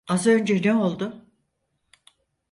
Az 0.07 0.27
önce 0.27 0.61
ne 0.63 0.73
oldu? 0.73 1.25